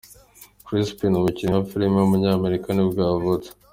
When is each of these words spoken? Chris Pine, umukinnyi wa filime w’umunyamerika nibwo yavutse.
Chris 0.65 0.87
Pine, 0.97 1.15
umukinnyi 1.19 1.53
wa 1.55 1.67
filime 1.71 1.95
w’umunyamerika 1.99 2.67
nibwo 2.71 2.99
yavutse. 3.09 3.49